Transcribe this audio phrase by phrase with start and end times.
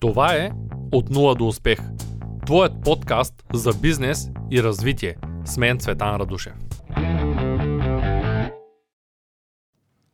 [0.00, 0.50] Това е
[0.92, 1.78] От нула до успех.
[2.46, 5.16] Твоят подкаст за бизнес и развитие.
[5.44, 6.52] С мен Цветан Радушев.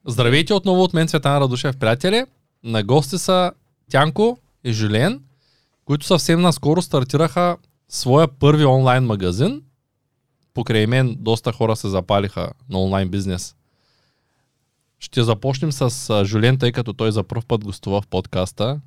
[0.06, 2.24] Здравейте отново от мен Цветан Радушев, приятели.
[2.64, 3.52] На гости са
[3.90, 5.22] Тянко и Жилен,
[5.84, 7.56] които съвсем наскоро стартираха
[7.88, 9.62] своя първи онлайн магазин.
[10.54, 13.56] Покрай мен доста хора се запалиха на онлайн бизнес.
[14.98, 18.80] Ще започнем с Жулен, тъй като той за първ път гостува в подкаста.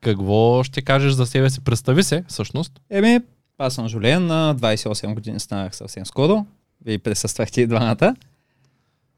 [0.00, 1.60] Какво ще кажеш за себе си?
[1.60, 2.80] Представи се, всъщност.
[2.90, 3.20] Еми,
[3.58, 6.46] аз съм Жулен, на 28 години станах съвсем скоро.
[6.84, 8.14] Вие присъствахте и двамата.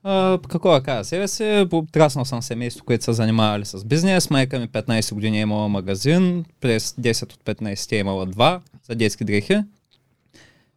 [0.02, 4.30] А, какво да кажа себе си, траснал съм семейство, което са занимавали с бизнес.
[4.30, 8.94] Майка ми 15 години е имала магазин, през 10 от 15 е имала два за
[8.94, 9.56] детски дрехи.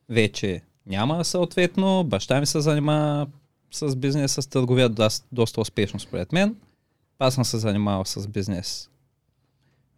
[0.09, 2.03] Вече няма съответно.
[2.03, 3.27] Баща ми се занимава
[3.71, 4.89] с бизнес, с търговия
[5.31, 6.55] доста успешно според мен.
[7.19, 8.89] Аз съм се занимавал с бизнес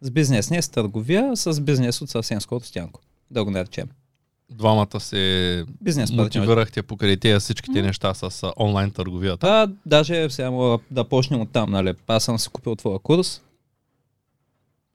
[0.00, 3.00] с бизнес не с търговия, с бизнес от съвсем скоро стянко.
[3.30, 3.88] Да го наречем.
[4.50, 7.82] Двамата се Бизнес мотивирахте покрай тези всичките mm.
[7.82, 9.46] неща с а, онлайн търговията.
[9.46, 11.70] Да, даже сега мога да почнем от там.
[11.70, 11.94] Нали?
[12.06, 13.42] Аз съм си купил твоя курс.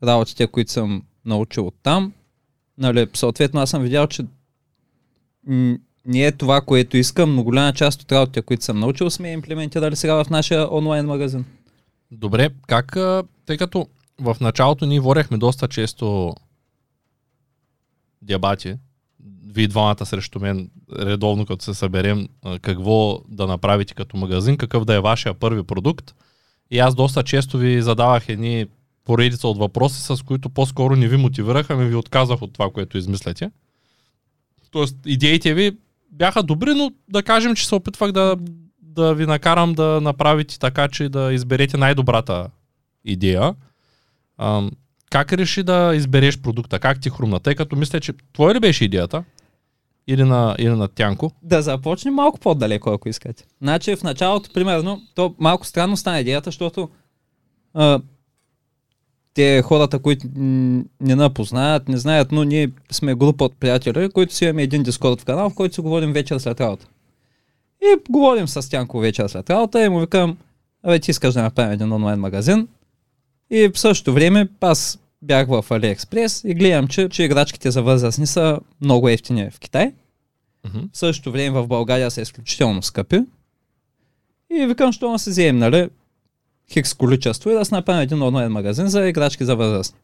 [0.03, 2.13] Работите, които съм научил от там.
[2.77, 4.25] Нали, съответно, аз съм видял, че
[6.05, 9.95] не е това, което искам, но голяма част от работите, които съм научил, сме имплементирали
[9.95, 11.45] сега в нашия онлайн магазин.
[12.11, 12.97] Добре, как,
[13.45, 13.88] тъй като
[14.20, 16.36] в началото ние водехме доста често
[18.22, 18.76] дебати,
[19.45, 22.28] вие двамата срещу мен, редовно като се съберем,
[22.62, 26.16] какво да направите като магазин, какъв да е вашия първи продукт.
[26.72, 28.66] И аз доста често ви задавах едни
[29.06, 32.98] поредица от въпроси, с които по-скоро не ви мотивираха, ами ви отказах от това, което
[32.98, 33.52] измисляте.
[34.72, 35.78] Тоест, идеите ви
[36.12, 38.38] бяха добри, но да кажем, че се опитвах да,
[38.81, 42.50] да ви накарам да направите така, че да изберете най-добрата
[43.06, 43.56] идея.
[45.09, 46.79] Как реши да избереш продукта?
[46.79, 47.40] Как ти хрумна?
[47.40, 49.24] Тъй като мисля, че твоя ли беше идеята?
[50.07, 51.31] Или на, или на Тянко?
[51.41, 53.46] Да започнем малко по-далеко, ако искате.
[53.62, 56.90] Значи в началото, примерно, то малко странно стана идеята, защото
[57.74, 58.02] а,
[59.34, 60.28] те хората, които
[61.02, 65.22] не напознаят, не знаят, но ние сме група от приятели, които си имаме един дискорд
[65.22, 66.88] в канал, в който си говорим вечер след работа.
[67.81, 70.38] И говорим с Тянко вечер след работа и му викам,
[70.84, 72.68] абе ти искаш да направим един онлайн магазин,
[73.51, 78.28] и в същото време аз бях в Алиекспрес и гледам, че, че играчките за възрастни
[78.28, 79.94] са много ефтини в Китай.
[80.67, 80.94] Mm-hmm.
[80.94, 83.19] В същото време в България са изключително скъпи.
[84.53, 85.90] И викам, що се вземем, нали,
[86.72, 90.00] хикс количество и да се направим един онлайн магазин за играчки за възрастни.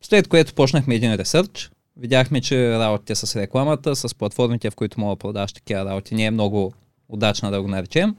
[0.00, 1.70] След което почнахме един ресърч.
[1.96, 6.24] Видяхме, че работите с рекламата, с платформите, в които мога да продаваш такива работи, не
[6.24, 6.72] е много
[7.08, 8.16] удачна да го наречем.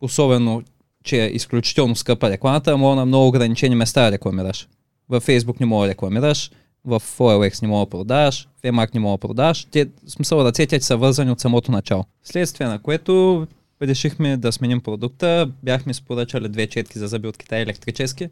[0.00, 0.62] Особено
[1.04, 4.68] че е изключително скъпа рекламата, мога на много ограничени места рекламираш.
[5.08, 6.50] В Facebook не мога да рекламираш,
[6.84, 9.66] в OLX не мога да продаваш, в Emac не мога да продаваш.
[9.70, 12.04] Те, в смисъл ръцете ти са вързани от самото начало.
[12.24, 13.46] Следствие на което
[13.82, 15.50] решихме да сменим продукта.
[15.62, 18.28] Бяхме споръчали две четки за зъби от Китай електрически.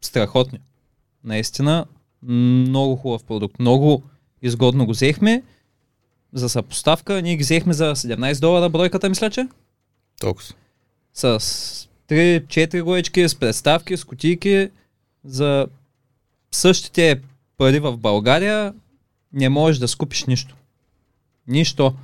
[0.00, 0.58] Страхотни.
[1.24, 1.86] Наистина,
[2.22, 3.58] много хубав продукт.
[3.58, 4.02] Много
[4.42, 5.42] изгодно го взехме.
[6.32, 9.48] За съпоставка, ние ги взехме за 17 долара бройката, мисля, че.
[10.20, 10.46] Толкова.
[11.14, 14.70] С 3-4 гоечки с представки, с кутийки
[15.24, 15.66] за
[16.52, 17.20] същите
[17.56, 18.74] пари в България
[19.32, 20.56] не можеш да скупиш нищо.
[21.48, 21.94] Нищо.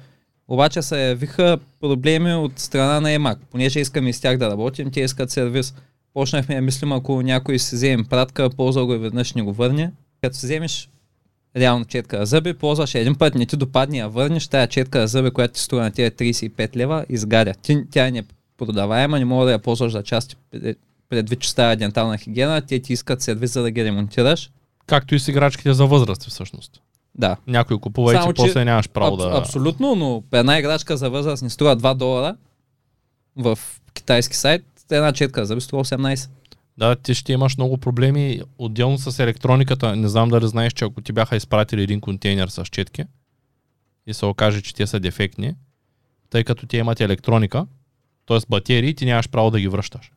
[0.48, 3.36] Обаче се явиха проблеми от страна на EMAG.
[3.50, 5.74] Понеже искаме с тях да работим, те искат сервис.
[6.14, 9.92] Почнахме да мислим, ако някой си вземе пратка, ползва го и веднъж не го върне.
[10.22, 10.88] Като си вземеш
[11.56, 15.06] реално четка за зъби, ползваш един път, не ти допадне, а върнеш тая четка за
[15.06, 17.54] зъби, която ти струва на тия 35 лева, изгаря.
[17.62, 18.22] Ти, тя не
[18.66, 20.36] продаваема, не мога да я ползваш за части
[21.08, 24.50] предвид, че става дентална хигиена, те ти искат сервис за да ги ремонтираш.
[24.86, 26.80] Както и с играчките за възраст всъщност.
[27.14, 27.36] Да.
[27.46, 29.38] Някой купува Само, и ти после нямаш право аб, да...
[29.38, 32.36] Абсолютно, но една играчка за възраст не струва 2 долара
[33.36, 33.58] в
[33.94, 36.30] китайски сайт, една четка за струва 18.
[36.78, 38.40] Да, ти ще имаш много проблеми.
[38.58, 42.64] Отделно с електрониката, не знам дали знаеш, че ако ти бяха изпратили един контейнер с
[42.64, 43.04] четки
[44.06, 45.54] и се окаже, че те са дефектни,
[46.30, 47.66] тъй като те имат електроника,
[48.26, 48.38] т.е.
[48.48, 50.12] батерии, ти нямаш право да ги връщаш.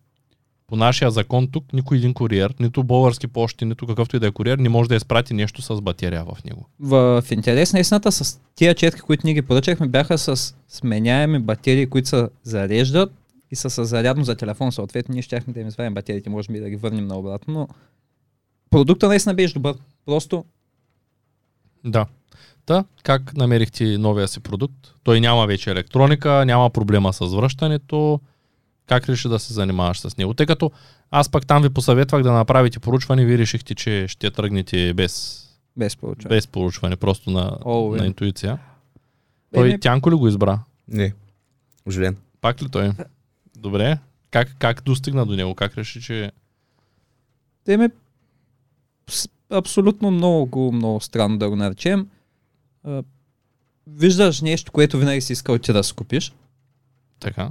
[0.67, 4.31] По нашия закон тук никой един куриер, нито български почти, нито какъвто и да е
[4.31, 6.69] куриер, не може да изпрати нещо с батерия в него.
[6.79, 11.39] В, в интерес на истината, с тия четки, които ние ги поръчахме, бяха с сменяеми
[11.39, 13.13] батерии, които се зареждат
[13.51, 14.71] и са с зарядно за телефон.
[14.71, 17.67] Съответно, ние щяхме да им извадим батериите, може би да ги върнем наобратно, но
[18.69, 19.75] продукта наистина беше добър.
[20.05, 20.45] Просто
[21.83, 22.05] да.
[22.65, 24.93] Та, как намерихте новия си продукт?
[25.03, 28.19] Той няма вече електроника, няма проблема с връщането.
[28.87, 30.33] как реши да се занимаваш с него?
[30.33, 30.71] Тъй като
[31.11, 35.45] аз пък там ви посъветвах да направите поручване, вие решихте, че ще тръгнете без,
[35.77, 36.35] Без получаване.
[36.35, 38.59] без поручване, просто на, О, на интуиция.
[39.53, 40.59] Той Еми, Тянко ли го избра?
[40.87, 41.13] Не.
[41.87, 42.17] Оживлен.
[42.41, 42.91] Пак ли той?
[43.57, 43.97] Добре.
[44.31, 45.55] Как, как достигна до него?
[45.55, 46.31] Как реши, че...
[47.63, 47.89] Те ме
[49.49, 52.07] абсолютно много, много странно да го наречем.
[52.85, 53.03] А,
[53.87, 56.33] виждаш нещо, което винаги си искал ти да си купиш.
[57.19, 57.49] Така.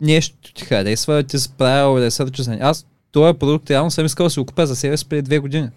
[0.00, 2.58] Нещо ти харесва, ти си правил ресърч за.
[2.60, 5.38] Аз този продукт реално съм искал да си го купя за себе си преди две
[5.38, 5.68] години.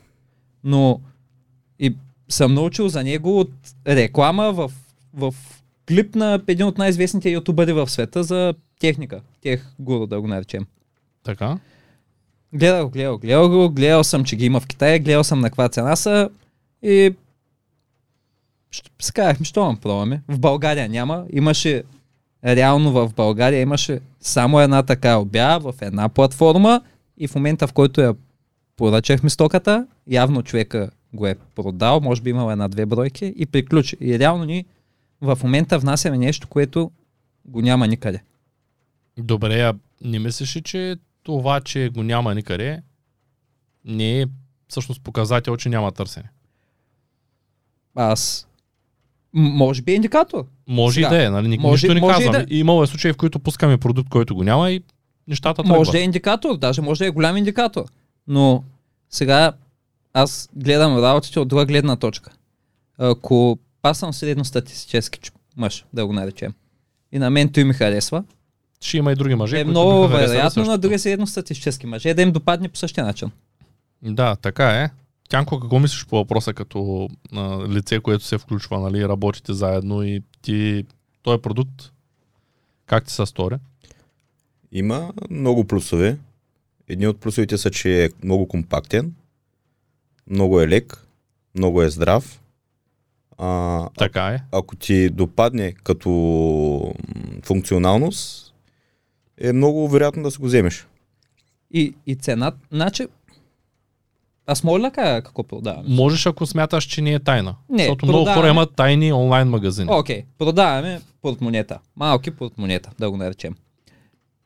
[0.64, 1.02] Но
[1.80, 1.96] и
[2.30, 3.52] съм научил за него от
[3.88, 4.72] реклама в,
[5.14, 5.34] в
[5.88, 9.22] клип на един от най-известните ютубъри в света за техника.
[9.42, 10.66] Тех гуру да го наречем.
[11.24, 11.58] Така.
[12.54, 15.70] Гледал, гледал, гледал го, гледал съм, че ги има в Китай, гледал съм на каква
[15.70, 16.30] цена са
[16.84, 17.14] и
[18.76, 20.22] щ- си казахме, що пробваме.
[20.28, 21.84] В България няма, имаше
[22.46, 26.82] реално в България имаше само една така обява в една платформа
[27.18, 28.16] и в момента в който я
[28.78, 33.98] поръчахме стоката, явно човека го е продал, може би имал една-две бройки и приключи.
[34.02, 34.66] И реално ни
[35.22, 36.92] в момента внасяме нещо, което
[37.46, 38.24] го няма никъде.
[39.18, 42.82] Добре, а не мислиш ли, че това, че го няма никъде,
[43.86, 44.26] не е
[44.68, 46.30] всъщност показател, че няма търсене?
[47.96, 48.48] Аз
[49.36, 50.46] може би е индикатор.
[50.68, 51.48] Може Сега, и да е, нали?
[51.48, 52.46] Ник- може- Нищо не може и казвам.
[52.46, 54.82] да- Имало е случаи, в които пускаме продукт, който го няма и
[55.28, 55.78] нещата тръгват.
[55.78, 57.84] Може да е индикатор, даже може да е голям индикатор.
[58.28, 58.64] Но
[59.10, 59.52] сега
[60.14, 62.32] аз гледам работите от друга гледна точка.
[62.98, 65.20] Ако аз съм средностатистически
[65.58, 66.54] мъж, да го наречем,
[67.12, 68.24] и на мен той ми харесва,
[68.82, 72.70] Ще има и други мъже, е много вероятно на други средностатистически мъже да им допадне
[72.70, 73.32] по същия начин.
[74.04, 74.90] Да, така е.
[75.30, 80.22] Тянко, какво мислиш по въпроса като а, лице, което се включва, нали, работите заедно и
[80.42, 80.86] ти,
[81.22, 81.92] този продукт,
[82.86, 83.56] как ти се стори?
[84.72, 86.18] Има много плюсове.
[86.88, 89.14] Едни от плюсовете са, че е много компактен,
[90.30, 91.08] много е лек,
[91.56, 92.42] много е здрав.
[93.38, 94.40] А, Така е.
[94.52, 96.94] ако ти допадне като
[97.44, 98.54] функционалност,
[99.38, 100.88] е много вероятно да си го вземеш.
[101.72, 103.08] И, и цената, значи,
[104.48, 105.90] аз мога ли кажа какво продаваме?
[105.90, 107.56] Можеш, ако смяташ, че не е тайна.
[107.70, 108.42] Не, Защото много продаваме.
[108.42, 109.90] хора имат тайни онлайн магазини.
[109.92, 111.80] Окей, продаваме портмонета.
[111.96, 113.56] Малки портмонета, да го наречем.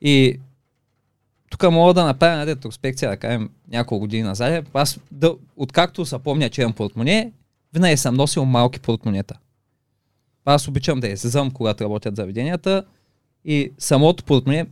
[0.01, 0.39] И
[1.49, 4.65] тук мога да направя една ретроспекция, да кажем няколко години назад.
[4.73, 7.31] Аз, да, откакто се помня, че имам портмоне,
[7.73, 9.37] винаги съм носил малки портмонета.
[10.45, 12.83] Аз обичам да излизам, когато работят заведенията.
[13.45, 14.65] И самото портмоне,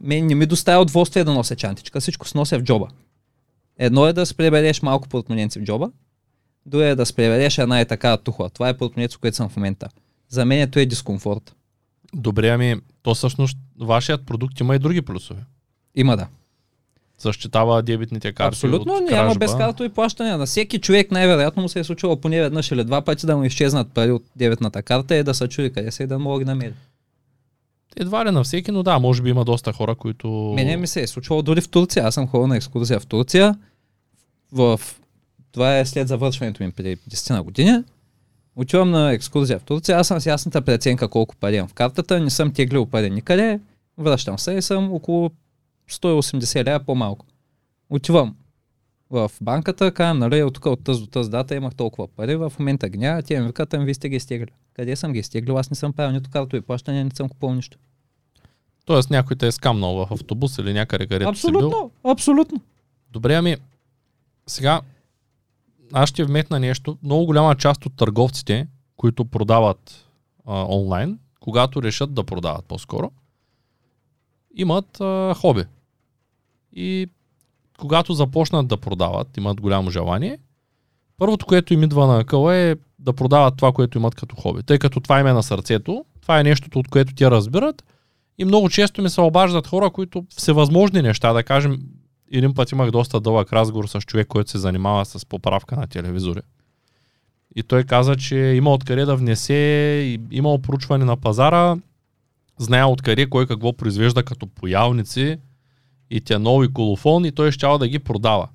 [0.00, 2.88] мен не ми доставя удоволствие да нося чантичка, всичко се нося в джоба.
[3.78, 5.90] Едно е да си прибереш малко портмоненци в джоба,
[6.66, 8.50] друго е да си прибереш една и така тухла.
[8.50, 9.88] Това е портмонето, с което съм в момента.
[10.28, 11.54] За мен то е дискомфорт.
[12.14, 15.40] Добре, ами, то всъщност вашият продукт има и други плюсове.
[15.94, 16.26] Има да.
[17.18, 20.38] Защитава дебитните карти Абсолютно от няма безкартови плащания.
[20.38, 23.44] На всеки човек най-вероятно му се е случило поне веднъж или два пъти да му
[23.44, 26.50] изчезнат пари от дебетната карта и да се чуди къде са и да мога да
[26.50, 26.74] намери.
[27.96, 30.28] Едва ли на всеки, но да, може би има доста хора, които...
[30.56, 32.06] Мене ми се е случвало дори в Турция.
[32.06, 33.58] Аз съм ходил на екскурзия в Турция.
[34.52, 34.80] В...
[35.52, 37.84] Това е след завършването ми преди 10 на години.
[38.56, 39.98] Отивам на екскурзия в Турция.
[39.98, 42.20] Аз съм с ясната преценка колко пари имам в картата.
[42.20, 43.60] Не съм теглил пари никъде.
[43.98, 45.30] Връщам се и съм около
[45.90, 47.26] 180 лева по-малко.
[47.90, 48.34] Отивам
[49.10, 52.52] в банката, казвам, нали, от тук от тази до тази дата имах толкова пари, в
[52.58, 54.50] момента ги няма, тя ми викат, вие сте ги изтегли.
[54.74, 55.58] Къде съм ги изтеглил?
[55.58, 57.78] Аз не съм правил нито картови плащания, не съм купувал нищо.
[58.84, 61.58] Тоест някой те е скамнал в автобус или някъде, където си бил.
[61.58, 62.60] Абсолютно, абсолютно.
[63.10, 63.56] Добре, ами,
[64.46, 64.80] сега
[65.92, 66.98] аз ще вметна нещо.
[67.02, 70.08] Много голяма част от търговците, които продават
[70.46, 73.12] а, онлайн, когато решат да продават по-скоро,
[74.54, 75.64] имат а, хоби.
[76.72, 77.08] И
[77.78, 80.38] когато започнат да продават, имат голямо желание,
[81.16, 84.62] първото, което им идва на къла е да продават това, което имат като хоби.
[84.62, 87.84] Тъй като това им е на сърцето, това е нещото, от което те разбират.
[88.38, 91.78] И много често ми се обаждат хора, които всевъзможни неща, да кажем,
[92.32, 96.40] един път имах доста дълъг разговор с човек, който се занимава с поправка на телевизори.
[97.56, 101.76] И той каза, че има откъде да внесе, има проучване на пазара,
[102.58, 105.38] знае откъде кой какво произвежда като поялници
[106.10, 108.48] и тя нови колофон и той ще да ги продава.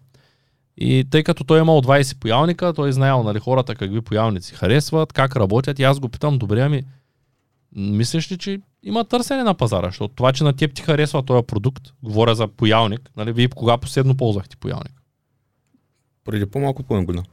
[0.81, 5.13] И тъй като той е имал 20 поялника, той знаел нали, хората какви поялници харесват,
[5.13, 6.83] как работят и аз го питам, добре, ами
[7.75, 11.45] мислиш ли, че има търсене на пазара, защото това, че на теб ти харесва този
[11.45, 14.93] продукт, говоря за поялник, нали, вие кога последно ползвахте поялник?
[16.25, 17.24] Преди по-малко от година.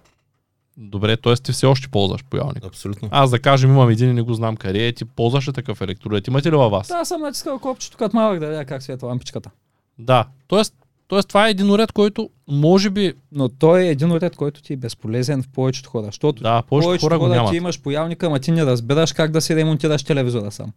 [0.76, 1.34] Добре, т.е.
[1.34, 2.64] ти все още ползваш поялник.
[2.64, 3.08] Абсолютно.
[3.12, 5.80] Аз да кажем имам един и не го знам къде е, ти ползваш ли такъв
[5.80, 6.26] електролет?
[6.26, 6.88] Имате ли във вас?
[6.88, 9.50] Да, аз съм натискал копчето като малък да видя как светва лампичката.
[9.98, 10.26] Да.
[10.48, 10.74] Тоест,
[11.08, 14.72] тоест това е един уред, който може би, Но той е един уред, който ти
[14.72, 16.06] е безполезен в повечето хора.
[16.06, 17.50] Защото да, повечето повечето хора го нямат.
[17.50, 20.72] ти имаш поялника, ама ти не разбираш как да си ремонтираш телевизора сам.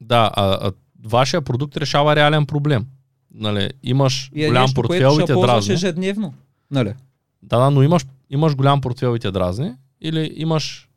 [0.00, 0.72] Да, а, а
[1.04, 2.86] вашия продукт решава реален проблем.
[3.34, 5.74] Нали, имаш И е голям нещо, портфел и те дразни.
[5.74, 6.34] ежедневно.
[6.70, 6.94] Нали?
[7.42, 9.72] Да, да, но имаш, имаш голям портфел и те дразни.
[10.00, 10.88] Или имаш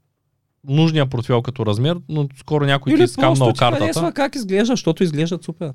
[0.68, 3.84] нужния портфел като размер, но скоро някой ти Или е скамнал просто ти картата.
[3.84, 5.74] харесва как изглежда, защото изглеждат супер.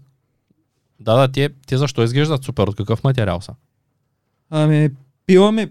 [1.00, 2.69] Да, да, те, те защо изглеждат супер?
[2.69, 3.55] От какъв материал са?
[4.50, 4.91] Ами,
[5.26, 5.71] пиламе...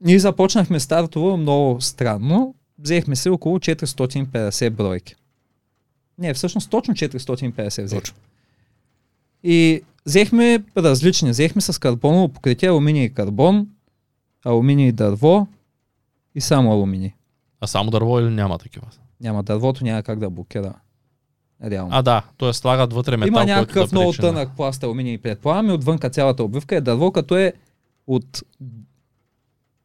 [0.00, 2.54] Ние започнахме стартово много странно.
[2.78, 5.14] Взехме се около 450 бройки.
[6.18, 8.00] Не, всъщност точно 450 взехме.
[8.00, 8.16] Точно.
[9.42, 11.30] И взехме различни.
[11.30, 13.68] Взехме с карбоново покритие, алуминий и карбон,
[14.44, 15.46] алуминий и дърво
[16.34, 17.12] и само алуминий.
[17.60, 18.86] А само дърво или няма такива?
[19.20, 20.74] Няма дървото, няма как да блокира.
[21.64, 21.90] Реално.
[21.92, 22.52] А, да, т.е.
[22.52, 26.76] слагат вътре метал, Има някакъв да много тънък пласт алуминий предполагам и отвънка цялата обвивка
[26.76, 27.52] е дърво, като е
[28.06, 28.42] от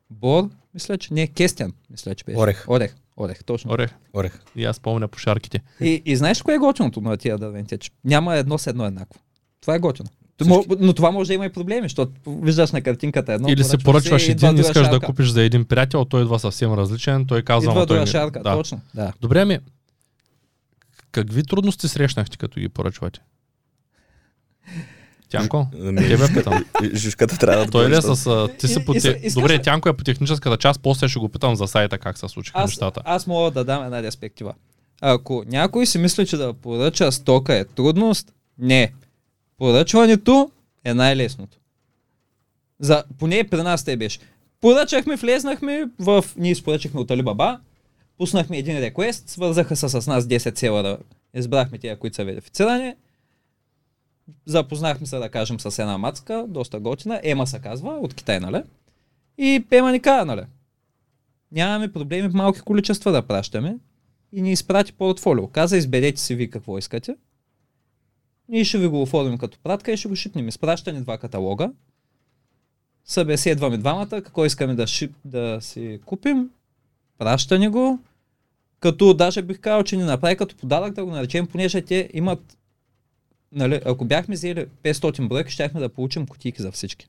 [0.10, 2.40] бор, мисля, че не, кестен, мисля, че беше.
[2.40, 2.66] Орех.
[2.68, 3.72] Орех, орех, точно.
[3.72, 3.92] Орех.
[4.14, 4.40] Орех.
[4.56, 5.62] И аз помня по шарките.
[5.82, 7.78] И, и знаеш кое е готиното на тия дървените?
[7.78, 9.20] Че няма едно с едно еднакво.
[9.62, 10.10] Това е готино.
[10.42, 13.50] Всички- Но това може да има и проблеми, защото виждаш на картинката едно.
[13.50, 15.06] Или си поръчваш се един, искаш да шарка.
[15.06, 18.08] купиш за един приятел, той идва съвсем различен, той казва, Идва той друга ми...
[18.08, 18.56] шарка, да.
[18.56, 18.82] точно.
[18.96, 19.14] Да.
[19.22, 19.60] Добре, ами,
[21.12, 23.20] какви трудности срещнахте, като ги поръчвате?
[25.30, 26.66] Тянко, Ами, тебе питам.
[26.96, 28.48] Жушката трябва да Той ли е с...
[28.60, 28.94] Ти си по
[29.34, 32.60] Добре, Тянко е по техническата част, после ще го питам за сайта как се случиха
[32.60, 33.02] Аз, нещата.
[33.06, 34.54] аз мога да дам една перспектива.
[35.02, 38.94] Ако някой си мисли, че да поръча стока е трудност, не.
[39.58, 40.52] Поръчването
[40.86, 41.58] е най-лесното.
[42.80, 44.20] За, поне при нас те беше.
[44.62, 46.26] Поръчахме, влезнахме в...
[46.38, 47.60] Ние споръчахме от Алибаба,
[48.20, 50.98] пуснахме един реквест, свързаха се с нас 10 селера,
[51.34, 52.96] избрахме тия, които са верифицирани,
[54.46, 58.64] запознахме се, да кажем, с една мацка, доста готина, Ема се казва, от Китай, нали?
[59.38, 60.42] И Ема ни каза, нали?
[61.52, 63.78] нямаме проблеми в малки количества да пращаме
[64.32, 65.48] и ни изпрати портфолио.
[65.48, 67.16] Каза, изберете си ви какво искате.
[68.50, 70.48] Ние ще ви го оформим като пратка и ще го шипнем.
[70.48, 71.72] Изпраща ни два каталога.
[73.06, 76.50] Събеседваме двамата, какво искаме да, шип, да си купим.
[77.18, 78.00] Праща ни го.
[78.80, 82.58] Като даже бих казал, че ни направи като подарък да го наречем, понеже те имат
[83.52, 87.08] нали, ако бяхме взели 500 бройки, щяхме да получим кутийки за всички.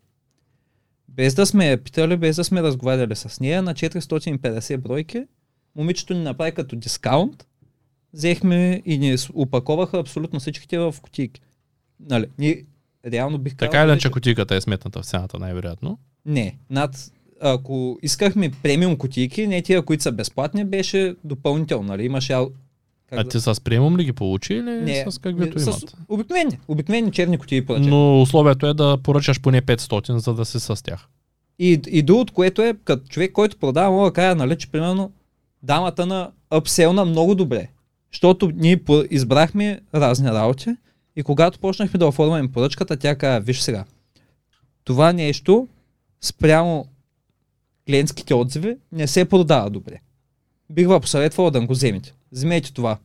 [1.09, 5.25] Без да сме питали, без да сме разговаряли с нея, на 450 бройки,
[5.77, 7.47] момичето ни направи като дискаунт,
[8.13, 11.41] взехме и ни опаковаха абсолютно всичките в кутийки.
[12.01, 12.65] Нали, ние
[13.07, 13.71] реално бих казал...
[13.71, 15.99] Така или нали, иначе кутийката е сметната в цената, най-вероятно.
[16.27, 17.13] Не, над...
[17.41, 22.05] Ако искахме премиум кутийки, не тия, които са безплатни, беше допълнително, нали?
[22.05, 22.35] Имаше...
[23.07, 25.97] Как А да- ти с премиум ли ги получи или не, с каквито не, имат?
[26.09, 27.87] Обикновени, обикновени черни кутии поръчах.
[27.87, 31.09] Но условието е да поръчаш поне 500, за да си с тях.
[31.59, 35.13] И, и другото, което е, като човек, който продава, мога да кажа, нали, че примерно
[35.63, 37.69] дамата на апселна много добре.
[38.13, 38.81] Защото ние
[39.11, 40.71] избрахме разни работи
[41.17, 43.85] и когато почнахме да оформяме поръчката, тя каза, виж сега,
[44.85, 45.69] това нещо
[46.21, 46.87] спрямо
[47.87, 49.95] клиентските отзиви не се продава добре.
[50.71, 52.13] Бих ви посъветвала да го вземете.
[52.33, 52.99] Вземете това.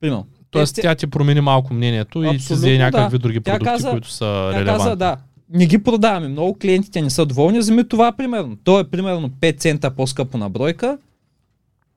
[0.00, 0.26] Примерно.
[0.50, 3.22] Тоест тя ти промени малко мнението и ти Абсолютно, взе някакви да.
[3.22, 4.84] други Тя продукти, каза- които са Тя релевантни.
[4.84, 5.16] каза, да,
[5.50, 6.28] не ги продаваме.
[6.28, 8.56] Много клиентите не са доволни, вземи това примерно.
[8.56, 10.98] То е примерно 5 цента по-скъпо на бройка,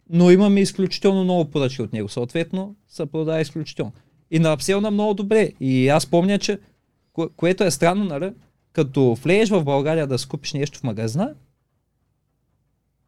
[0.10, 2.10] но имаме изключително много поръчки от него.
[2.10, 3.92] Съответно, се продава изключително.
[4.32, 5.50] И на апселна много добре.
[5.60, 6.60] И аз помня, че
[7.14, 8.32] кое, което е странно, нали?
[8.74, 11.34] Като влезеш в България да скупиш нещо в магазина,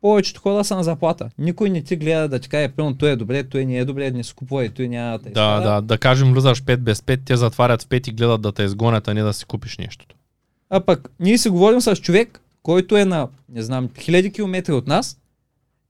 [0.01, 1.29] повечето хора са на заплата.
[1.37, 4.11] Никой не ти гледа да ти каже, примерно, той е добре, той не е добре,
[4.11, 7.19] не си купува и той няма да Да, да, да кажем, влизаш 5 без 5,
[7.25, 10.15] те затварят в 5 и гледат да те изгонят, а не да си купиш нещото.
[10.69, 14.87] А пък ние си говорим с човек, който е на, не знам, хиляди километри от
[14.87, 15.17] нас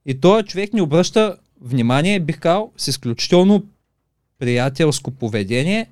[0.06, 3.64] и този човек ни обръща внимание, бих казал, с изключително
[4.38, 5.90] приятелско поведение.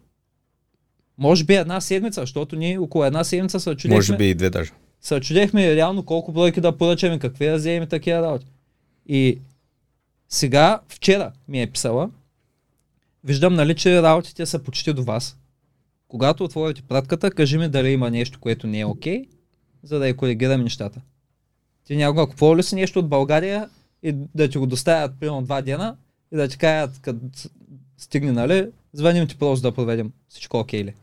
[1.18, 4.50] Може би една седмица, защото ние около една седмица се чудехме, Може би и две
[4.50, 4.72] даже.
[5.00, 8.47] Се чудехме реално колко бройки да поръчаме, какви да вземем такива работи.
[9.07, 9.38] И
[10.28, 12.11] сега, вчера ми е писала,
[13.25, 15.37] виждам, нали, че работите са почти до вас.
[16.09, 19.26] Когато отворите пратката, кажи ми дали има нещо, което не е окей,
[19.83, 21.00] за да я коригираме нещата.
[21.85, 23.69] Ти някога купувал ли си нещо от България
[24.02, 25.97] и да ти го доставят примерно два дена
[26.33, 27.21] и да ти кажат, като
[27.99, 30.95] стигне, нали, звъним ти просто да проведем всичко окей ли.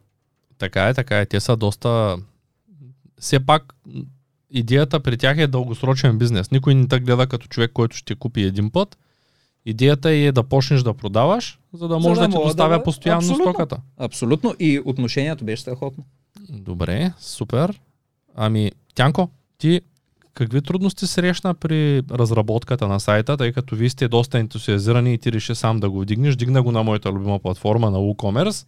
[0.57, 1.25] Така е, така е.
[1.25, 2.17] Те са доста...
[3.19, 3.73] Все пак,
[4.51, 6.51] идеята при тях е дългосрочен бизнес.
[6.51, 8.97] Никой не те гледа като човек, който ще купи един път.
[9.65, 12.83] Идеята е да почнеш да продаваш, за да За може да да, ти доставя да-
[12.83, 13.43] постоянно Абсолютно.
[13.43, 13.77] стоката.
[13.97, 14.55] Абсолютно.
[14.59, 16.03] И отношението беше страхотно.
[16.49, 17.79] Добре, супер.
[18.35, 19.81] Ами, Тянко, ти
[20.33, 25.31] какви трудности срещна при разработката на сайта, тъй като вие сте доста ентусиазирани и ти
[25.31, 26.35] реши сам да го вдигнеш.
[26.35, 28.67] Дигна го на моята любима платформа на WooCommerce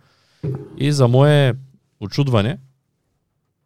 [0.77, 1.53] и за мое
[1.99, 2.57] очудване,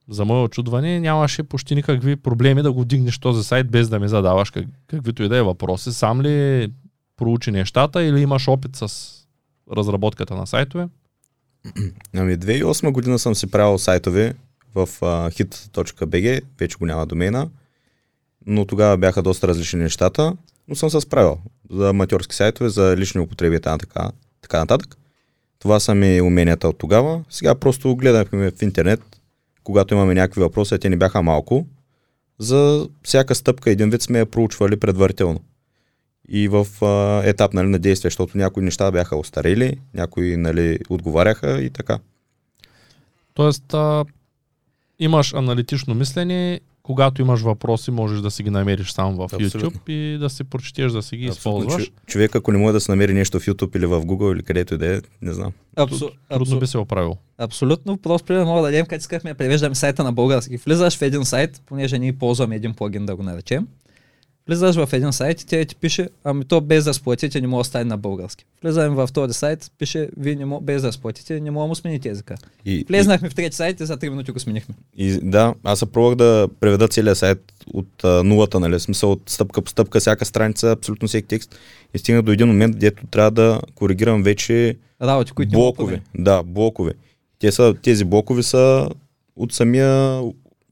[0.09, 4.07] за мое очудване нямаше почти никакви проблеми да го вдигнеш този сайт без да ми
[4.07, 5.93] задаваш как, каквито и да е въпроси.
[5.93, 6.69] Сам ли
[7.17, 9.11] проучи нещата или имаш опит с
[9.71, 10.87] разработката на сайтове?
[12.15, 14.33] Ами 2008 година съм си правил сайтове
[14.75, 17.49] в uh, hit.bg, вече го няма домена,
[18.45, 20.33] но тогава бяха доста различни нещата,
[20.67, 21.37] но съм се справил
[21.69, 24.97] за аматьорски сайтове, за лични употреби и така, така нататък.
[25.59, 27.23] Това са ми уменията от тогава.
[27.29, 29.01] Сега просто гледахме в интернет,
[29.63, 31.67] когато имаме някакви въпроси, а те ни бяха малко.
[32.39, 35.39] За всяка стъпка един вид сме я проучвали предварително.
[36.29, 41.61] И в а, етап нали, на действие, защото някои неща бяха остарели, някои нали, отговаряха
[41.61, 41.99] и така.
[43.33, 44.05] Тоест, а,
[44.99, 49.59] имаш аналитично мислене, когато имаш въпроси, можеш да си ги намериш сам в Абсолютно.
[49.59, 51.67] YouTube и да си прочетеш, да си ги Абсолютно.
[51.67, 51.91] използваш.
[52.05, 54.73] Човек, ако не може да се намери нещо в YouTube или в Google или където
[54.73, 55.51] и да е, не знам.
[55.75, 56.09] Абсу...
[56.29, 57.17] Трудно би се оправил.
[57.37, 57.97] Абсолютно.
[57.97, 60.57] Просто пример мога да дадем, като искахме да превеждаме сайта на български.
[60.57, 63.67] Влизаш в един сайт, понеже ние ползваме един плагин да го наречем.
[64.47, 67.61] Влизаш в един сайт и тя ти пише, ами то без да сплатите не мога
[67.61, 68.45] да стане на български.
[68.63, 71.75] Влизаме в този сайт, пише, вие не мога, без да сплатите не мога да му
[71.75, 72.35] смените езика.
[72.65, 74.75] И, Влезнахме в трети сайт и за 3 минути го сменихме.
[74.97, 79.11] и, и, да, аз се пробвах да преведа целият сайт от а, нулата, нали, смисъл
[79.11, 81.55] от стъпка по стъпка, всяка страница, абсолютно всеки текст.
[81.93, 86.01] И стигна до един момент, дето трябва да коригирам вече Работи, които блокове.
[86.15, 86.93] Да, блокове.
[87.39, 88.89] Те са, тези блокове са
[89.35, 90.21] от самия...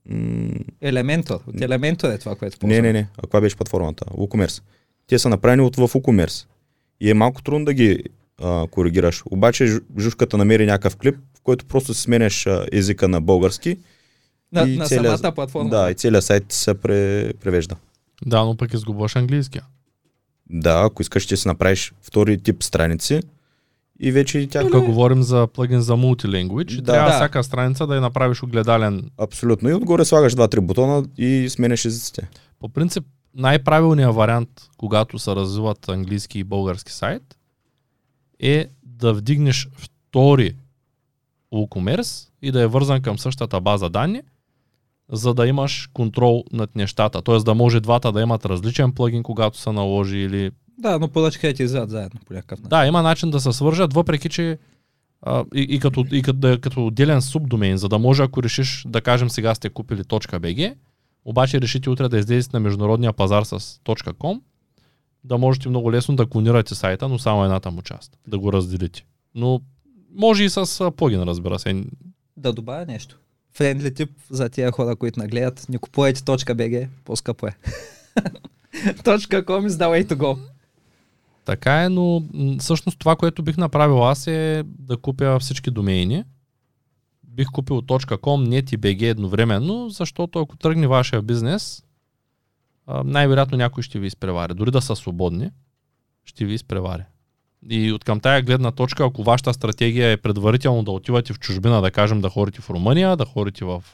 [0.06, 1.40] М- Елементор.
[1.46, 2.82] От елементор е това, което не, ползваме.
[2.82, 3.08] не, не.
[3.18, 4.04] А каква беше платформата?
[4.06, 4.62] WooCommerce.
[5.06, 6.46] Те са направени от в WooCommerce.
[7.00, 8.04] И е малко трудно да ги
[8.40, 9.22] а, коригираш.
[9.26, 13.78] Обаче Жу- Жушката намери някакъв клип, в който просто си сменяш а, езика на български.
[14.52, 15.70] На, и на целият- самата платформа.
[15.70, 17.76] Да, и целият сайт ти се пре, превежда.
[18.26, 19.64] Да, но пък изгубваш английския.
[20.50, 23.20] Да, ако искаш, ще си направиш втори тип страници
[24.02, 24.60] и вече тя...
[24.60, 25.96] Тук говорим за плагин за.
[25.96, 26.82] Да.
[26.82, 26.92] Да.
[26.92, 27.14] Трябва Да.
[27.16, 29.10] всяка страница да я направиш огледален.
[29.18, 29.68] Абсолютно.
[29.68, 32.28] И отгоре слагаш два-три бутона и сменяш езиците.
[32.58, 37.22] По принцип, най-правилният вариант, когато се развиват английски и български сайт,
[38.40, 40.54] е да вдигнеш втори
[41.54, 44.22] WooCommerce и да е вързан към същата база данни,
[45.12, 47.22] за да имаш контрол над нещата.
[47.22, 47.38] Т.е.
[47.38, 51.90] да може двата да имат различен плагин, когато се наложи или Да, но поръчките излизат
[51.90, 52.68] заедно по някакъв начин.
[52.68, 54.58] Да, има начин да се свържат, въпреки че
[55.22, 58.84] а, и, и, като, и като, да като отделен субдомен, за да може, ако решиш,
[58.88, 60.74] да кажем сега сте купили .bg,
[61.24, 64.40] обаче решите утре да излезете на международния пазар с .com,
[65.24, 69.04] да можете много лесно да клонирате сайта, но само едната му част, да го разделите.
[69.34, 69.60] Но
[70.14, 71.84] може и с плагин, разбира се.
[72.36, 73.18] Да добавя нещо.
[73.54, 75.66] Френдли тип за тия хора, които нагледат.
[75.68, 77.56] Не купувайте .bg, по-скъпо е.
[78.74, 80.38] .com is the way to go.
[81.44, 82.22] Така е, но
[82.58, 86.24] всъщност това, което бих направил аз е да купя всички домейни.
[87.24, 91.82] Бих купил .com, net и BG едновременно, защото ако тръгне вашия бизнес,
[93.04, 94.54] най-вероятно някой ще ви изпревари.
[94.54, 95.50] Дори да са свободни,
[96.24, 97.02] ще ви изпревари.
[97.70, 101.80] И от към тая гледна точка, ако вашата стратегия е предварително да отивате в чужбина,
[101.80, 103.84] да кажем да ходите в Румъния, да ходите в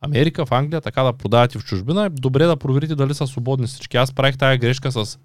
[0.00, 3.66] Америка, в Англия, така да продавате в чужбина, е добре да проверите дали са свободни
[3.66, 3.96] всички.
[3.96, 5.18] Аз правих тая грешка с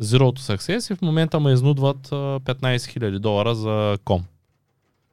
[0.00, 4.24] Zero to Success и в момента ме изнудват а, 15 000 долара за ком.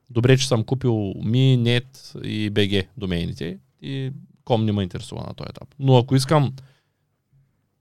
[0.09, 4.11] Добре, че съм купил Mi, Net и BG домейните и
[4.45, 5.75] ком не ме интересува на този етап.
[5.79, 6.53] Но ако искам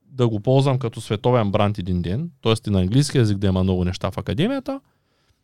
[0.06, 2.54] да го ползвам като световен бранд един ден, т.е.
[2.66, 4.80] и на английски язик да има много неща в академията,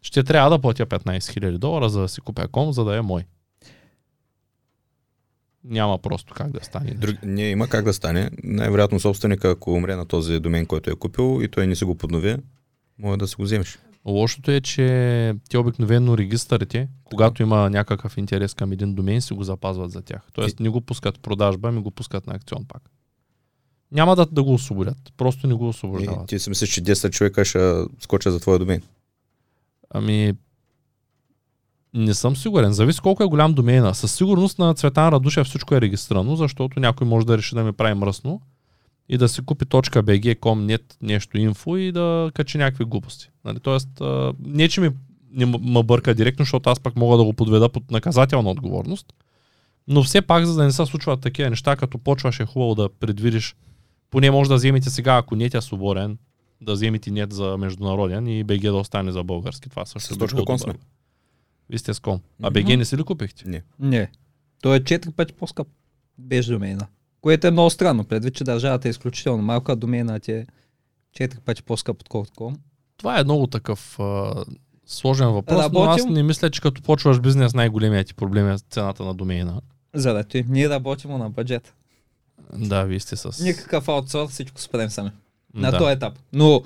[0.02, 3.00] ще трябва да платя 15 000 долара, за да си купя ком, за да е
[3.00, 3.24] мой.
[5.64, 6.90] Няма просто как да стане.
[6.90, 8.30] Друг, не, има как да стане.
[8.44, 11.94] Най-вероятно собственика, ако умре на този домен, който е купил и той не си го
[11.94, 12.36] поднови,
[12.98, 13.78] може да си го вземеш.
[14.06, 19.44] Лошото е, че те обикновено регистърите, когато има някакъв интерес към един домен, си го
[19.44, 20.20] запазват за тях.
[20.32, 22.82] Тоест не го пускат продажба, ми го пускат на акцион пак.
[23.92, 26.28] Няма да, да го освободят, просто не го И освобождават.
[26.28, 28.82] ти си мислиш, че 10 човека ще скочат за твоя домен.
[29.90, 30.32] Ами,
[31.94, 32.72] не съм сигурен.
[32.72, 33.94] Зависи колко е голям домейна.
[33.94, 37.72] Със сигурност на Цветан Радушев всичко е регистрирано, защото някой може да реши да ми
[37.72, 38.40] прави мръсно
[39.08, 43.30] и да си купи .bg, com, net, нещо инфо и да качи някакви глупости.
[43.44, 43.60] Нали?
[43.60, 43.88] Тоест,
[44.44, 44.90] не че ми
[45.30, 49.06] не ме бърка директно, защото аз пък мога да го подведа под наказателна отговорност.
[49.88, 52.88] Но все пак, за да не се случват такива неща, като почваш е хубаво да
[52.88, 53.56] предвидиш,
[54.10, 56.18] поне може да вземете сега, ако нет е свободен,
[56.60, 59.70] да вземете нет за международен и БГ да остане за български.
[59.70, 60.58] Това също С би точка било
[61.68, 61.70] ком добре.
[61.70, 61.70] сме.
[61.70, 62.20] Вие сте с ком.
[62.42, 63.48] А БГ не си ли купихте?
[63.48, 63.62] Не.
[63.78, 64.10] Не.
[64.62, 65.68] Той е четири пъти по-скъп.
[66.18, 66.86] Без домейна.
[67.20, 70.46] Което е много странно, предвид, че държавата е изключително малка, а домейна ти е
[71.12, 72.56] четири пъти по-скъп отколкото ком.
[72.96, 74.44] Това е много такъв а,
[74.86, 76.14] сложен въпрос, но аз Работим.
[76.14, 79.60] не мисля, че като почваш бизнес най-големият ти проблем е цената на домейна.
[79.94, 81.74] Заради ние работим на бюджет.
[82.52, 83.44] Да, вие сте с...
[83.44, 85.10] Никакъв аутсорс, всичко спрем сами.
[85.54, 85.78] На да.
[85.78, 86.18] този етап.
[86.32, 86.62] Но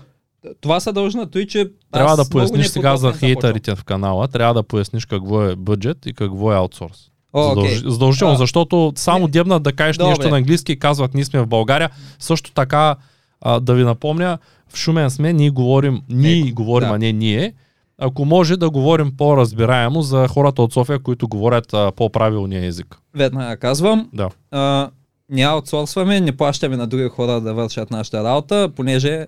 [0.61, 4.55] това се дължи на той, че Трябва да поясниш сега за хейтерите в канала, трябва
[4.55, 7.11] да поясниш какво е бюджет и какво е аутсорс.
[7.33, 7.48] О.
[7.48, 7.83] Задълж...
[7.87, 9.31] Задължително, А, защото само не.
[9.31, 10.09] дебнат да кажеш Добре.
[10.09, 11.90] нещо на английски и казват ние сме в България.
[12.18, 12.96] Също така
[13.40, 16.94] а, да ви напомня, в Шумен сме, ние говорим, ние Еко, говорим, да.
[16.94, 17.55] а не ние.
[17.98, 22.98] Ако може да говорим по-разбираемо за хората от София, които говорят а, по-правилния език.
[23.14, 24.29] Веднага казвам, Да.
[24.51, 24.90] а,
[25.31, 29.27] не аутсорсваме, не плащаме на други хора да вършат нашата работа, понеже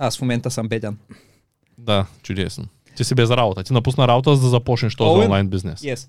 [0.00, 0.98] аз в момента съм беден.
[1.78, 2.66] Да, чудесно.
[2.96, 3.62] Ти си без работа.
[3.62, 5.24] Ти напусна работа, за да започнеш този Оуен?
[5.24, 5.80] онлайн бизнес.
[5.80, 6.08] Yes.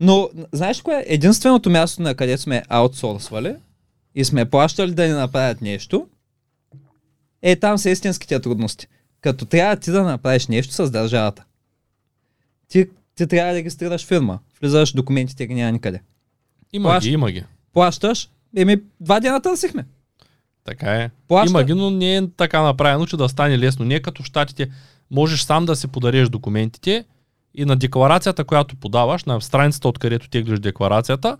[0.00, 3.54] Но, знаеш кое е единственото място, на където сме аутсорсвали
[4.14, 6.06] и сме плащали да ни направят нещо,
[7.42, 8.86] е там са истинските трудности.
[9.20, 11.44] Като трябва ти да направиш нещо с държавата.
[12.68, 14.38] Ти, ти трябва да регистрираш фирма.
[14.60, 16.00] Влизаш, документите ги няма никъде.
[16.72, 17.44] Има Плащ- ги, има ги.
[17.72, 19.86] Плащаш, еми два дена търсихме.
[20.70, 21.10] Така е.
[21.28, 21.50] Плаща.
[21.50, 23.84] Има ги, но не е така направено, че да стане лесно.
[23.84, 24.70] Не е като щатите.
[25.10, 27.04] Можеш сам да си подариш документите
[27.54, 31.38] и на декларацията, която подаваш, на страницата, откъдето теглиш декларацията,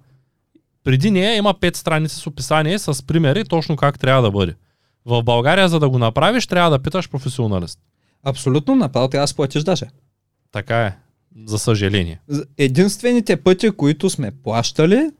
[0.84, 4.54] преди нея има 5 страници с описание, с примери точно как трябва да бъде.
[5.06, 7.78] В България, за да го направиш, трябва да питаш професионалист.
[8.22, 9.86] Абсолютно, направо трябва да сплатиш даже.
[10.52, 10.96] Така е.
[11.46, 12.20] За съжаление.
[12.58, 15.10] Единствените пъти, които сме плащали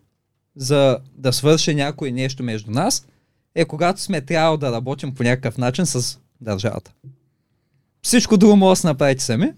[0.57, 3.07] за да свърши някой нещо между нас,
[3.55, 6.93] е когато сме трябвало да работим по някакъв начин с държавата.
[8.03, 9.53] Всичко друго може да се направите сами,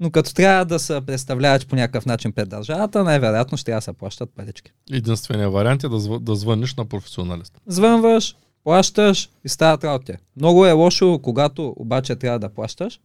[0.00, 3.84] но като трябва да се представляваш по някакъв начин пред държавата, най-вероятно ще трябва да
[3.84, 4.72] се плащат парички.
[4.92, 6.20] Единственият вариант е да, зв...
[6.20, 7.60] да звъниш на професионалист.
[7.66, 10.12] Звънваш, плащаш и стават работи.
[10.36, 13.00] Много е лошо, когато обаче трябва да плащаш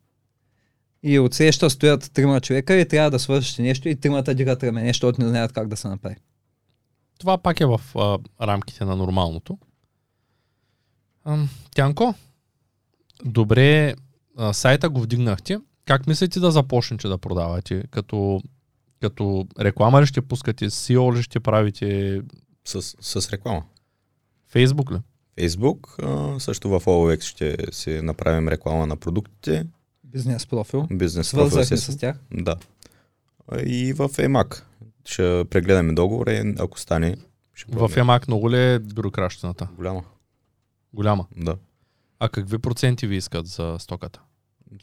[1.04, 5.22] и отсреща стоят трима човека и трябва да свършиш нещо и тримата дигат рамене, защото
[5.22, 6.16] не знаят как да се направи.
[7.20, 9.58] Това пак е в а, рамките на нормалното.
[11.26, 12.14] Ам, Тянко,
[13.26, 13.96] добре,
[14.38, 15.60] а, сайта го вдигнахте.
[15.86, 17.84] Как мислите да започнете да продавате?
[17.92, 18.42] Като,
[19.02, 22.22] като реклама ли ще пускате, SEO ли ще правите,
[22.66, 23.64] С, с реклама.
[24.54, 25.00] Facebook ли?
[25.40, 25.98] Фейсбук,
[26.40, 29.68] също в OLX ще си направим реклама на продуктите,
[30.04, 30.88] Бизнес профил.
[30.92, 32.18] бизнес профил, Свързахме с тях.
[32.34, 32.56] Да.
[33.66, 34.62] И в EMAC.
[35.06, 37.18] Ще прегледаме договора и ако стане,
[37.54, 37.98] ще В.
[37.98, 39.68] Емак много ли е бюрокращината?
[39.76, 40.04] Голяма.
[40.94, 41.26] Голяма.
[41.38, 41.56] Да.
[42.20, 44.22] А какви проценти ви искат за стоката?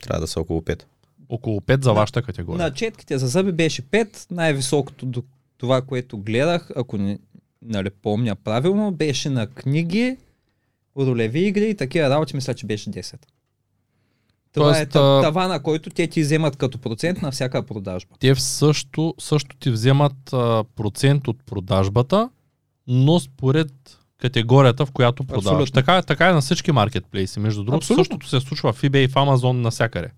[0.01, 0.83] Трябва да са около 5.
[1.29, 2.64] Около 5 за вашата категория.
[2.64, 5.23] На четките за зъби беше 5, най-високото до
[5.59, 7.18] това, което гледах, ако не
[7.62, 10.16] нали, помня правилно, беше на книги,
[10.97, 13.16] ролеви игри и такива работи, мисля, че беше 10.
[14.53, 18.14] Това Тоест, е тавана, който те ти вземат като процент на всяка продажба.
[18.21, 22.31] те също, също ти вземат а, процент от продажбата,
[22.87, 25.46] но според категорията, в която продаваш.
[25.46, 25.72] Абсолютно.
[25.72, 27.40] Така, така е на всички маркетплейси.
[27.40, 28.04] Между другото, Абсолютно.
[28.04, 30.11] същото се случва в eBay, в Amazon, навсякъде.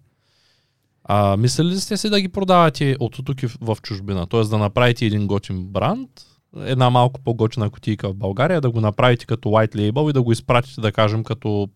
[1.05, 4.27] А, мислили ли сте си да ги продавате от тук и в- чужбина?
[4.27, 4.41] Т.е.
[4.41, 6.11] да направите един готин бранд,
[6.57, 10.33] една малко по-готина кутийка в България, да го направите като white label и да го
[10.33, 11.69] изпратите, да кажем, като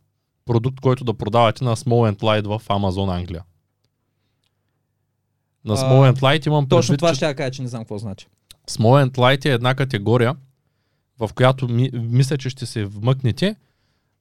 [0.46, 3.42] продукт, който да продавате на Small and Light в Amazon Англия.
[5.64, 7.82] На Small and Light имам Точно предвид, това че ще я кажа, че не знам
[7.82, 8.26] какво значи.
[8.70, 10.34] Small and Light е една категория,
[11.18, 13.56] в която ми, мисля, че ще се вмъкнете.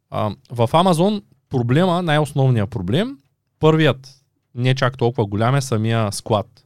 [0.10, 3.18] А, в Amazon проблема, най-основният проблем,
[3.60, 4.24] първият,
[4.56, 6.66] не чак толкова голям е самия склад.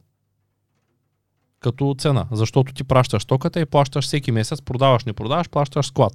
[1.60, 6.12] Като цена, защото ти пращаш токата и плащаш всеки месец, продаваш, не продаваш, плащаш склад.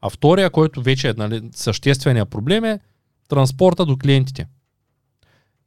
[0.00, 2.80] А втория, който вече е нали, същественият проблем е
[3.28, 4.46] транспорта до клиентите.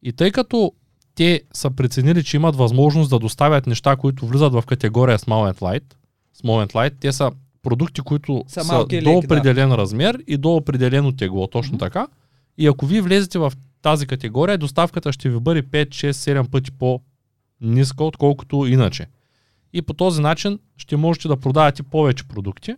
[0.02, 0.72] И тъй като
[1.14, 5.58] те са преценили, че имат възможност да доставят неща, които влизат в категория Small and
[5.58, 5.94] Light.
[6.42, 7.32] Small and Light, те са
[7.66, 9.10] продукти, които Са са, до леки, да.
[9.10, 12.06] определен размер и до определено тегло, точно така.
[12.58, 13.52] И ако вие влезете в
[13.82, 19.06] тази категория, доставката ще ви бъде 5, 6, 7 пъти по-ниска, отколкото иначе.
[19.72, 22.74] И по този начин ще можете да продавате повече продукти,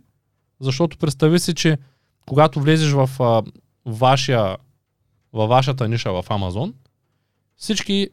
[0.59, 1.77] защото представи си, че
[2.25, 3.43] когато влезеш в а,
[3.85, 4.57] вашия,
[5.33, 6.73] във вашата ниша в Amazon,
[7.55, 8.09] всички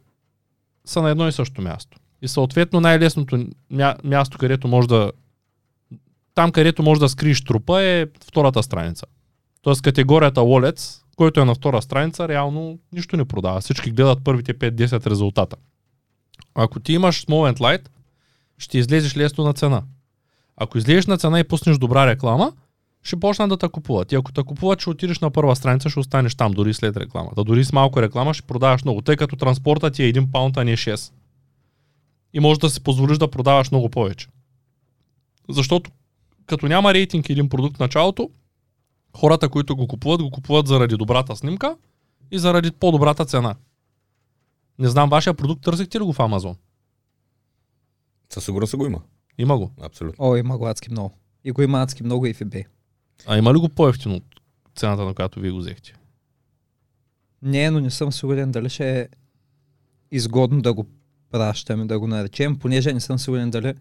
[0.85, 1.99] са на едно и също място.
[2.23, 5.13] И съответно най-лесното мя, място, където може да
[6.37, 9.07] там, където може да скриеш трупа е втората страница.
[9.63, 13.61] Тоест категорията Wallets, който е на втора страница, реално нищо не продава.
[13.61, 15.57] Всички гледат първите 5-10 резултата.
[16.55, 17.89] Ако ти имаш and Light,
[18.59, 19.83] ще излезеш лесно на цена.
[20.57, 22.53] Ако излезеш на цена и пуснеш добра реклама,
[23.03, 24.13] ще почнат да те купуват.
[24.13, 27.45] И ако те купуват, ще отидеш на първа страница, ще останеш там, дори след рекламата.
[27.45, 30.65] Дори с малко реклама ще продаваш много, тъй като транспорта ти е 1 паунт, а
[30.65, 31.13] не 6.
[32.33, 34.29] И може да си позволиш да продаваш много повече.
[35.49, 35.91] Защото
[36.47, 38.31] като няма рейтинг един продукт в началото,
[39.17, 41.77] хората, които го купуват, го купуват заради добрата снимка
[42.31, 43.55] и заради по-добрата цена.
[44.79, 46.57] Не знам, вашия продукт търсихте ли го в Амазон?
[48.33, 49.03] Със сигурност го има.
[49.39, 49.73] Има го.
[49.81, 50.25] Абсолютно.
[50.25, 51.15] О, има го адски много.
[51.45, 52.65] И го има адски много и в eBay.
[53.27, 54.25] А има ли го по-ефтино от
[54.77, 55.95] цената, на която вие го взехте?
[57.43, 59.09] Не, но не съм сигурен дали ще е
[60.11, 60.87] изгодно да го
[61.31, 63.75] пращаме, да го наречем, понеже не съм сигурен дали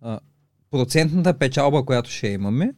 [0.00, 0.20] а,
[0.70, 2.72] процентната печалба, която ще имаме,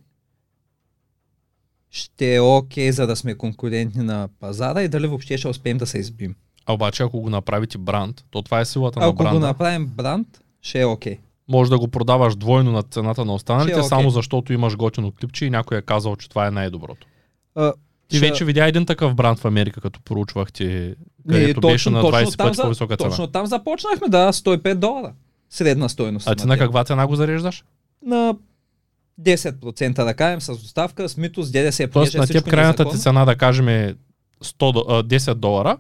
[1.91, 5.87] ще е окей, за да сме конкурентни на пазара и дали въобще ще успеем да
[5.87, 6.35] се избим.
[6.67, 9.33] А обаче, ако го направите бранд, то това е силата на Ако бранда.
[9.33, 10.29] го направим бранд,
[10.63, 11.19] ще е окей.
[11.49, 13.89] Може да го продаваш двойно на цената на останалите, е окей.
[13.89, 17.07] само защото имаш готино клипче и някой е казал, че това е най-доброто.
[17.55, 17.73] А,
[18.09, 22.03] Ти ще- вече видя един такъв бранд в Америка, като поручвахте, Не, където беше на
[22.03, 23.11] 20 там пъти по-висока цена.
[23.11, 25.13] Точно там започнахме, да, 105 долара.
[25.51, 26.29] Средна стойност.
[26.29, 27.65] А ти на каква цена го зареждаш?
[28.05, 28.37] На
[29.21, 31.89] 10% да кажем с доставка, с мито, с ДДС.
[31.89, 33.95] Тоест на теб крайната ти цена да кажем е
[34.45, 35.79] 100, до- а, 10 долара,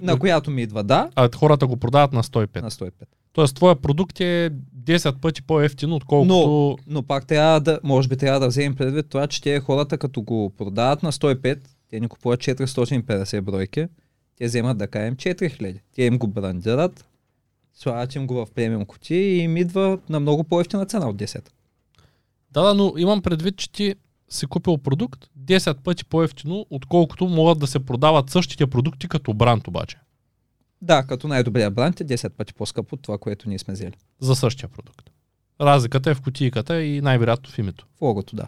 [0.00, 2.62] На която ми идва, да, а хората го продават на 105.
[2.62, 2.90] на 105.
[3.32, 6.78] Тоест твоя продукт е 10 пъти по-ефтин, отколкото...
[6.86, 10.22] Но пак трябва да, може би трябва да вземем предвид това, че те хората като
[10.22, 11.58] го продават на 105,
[11.90, 13.86] те ни купуват 450 бройки,
[14.36, 15.80] те вземат да кажем 4000.
[15.94, 17.04] Те им го брандират,
[17.74, 21.48] слагат им го в премиум кутии и им идва на много по-ефтина цена от 10.
[22.50, 23.94] Да, да, но имам предвид, че ти
[24.28, 29.68] си купил продукт 10 пъти по-ефтино, отколкото могат да се продават същите продукти като бранд
[29.68, 29.98] обаче.
[30.82, 33.94] Да, като най-добрия бранд е 10 пъти по-скъп от това, което ние сме взели.
[34.20, 35.10] За същия продукт.
[35.60, 37.86] Разликата е в кутийката и най-вероятно в името.
[37.98, 38.46] В логото, да.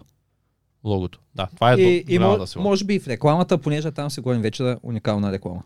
[0.85, 1.21] Логото.
[1.35, 2.65] Да, това е и, до, и голяма мо, да сила.
[2.65, 5.63] може би и в рекламата, понеже там си говорим вече за уникална реклама.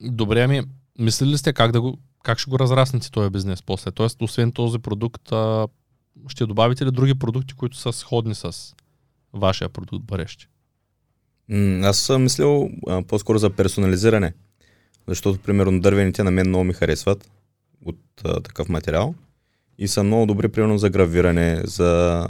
[0.00, 0.62] Добре, ами,
[0.98, 3.90] мислили ли сте как, да го, как ще го разраснете този бизнес после?
[3.90, 5.68] Тоест, освен този продукт, а,
[6.28, 8.74] ще добавите ли други продукти, които са сходни с
[9.32, 10.48] вашия продукт Барещи?
[11.82, 14.32] Аз съм мислил а, по-скоро за персонализиране.
[15.08, 17.30] Защото, примерно, дървените на мен много ми харесват
[17.84, 19.14] от а, такъв материал.
[19.78, 22.20] И са много добри, примерно, за гравиране, за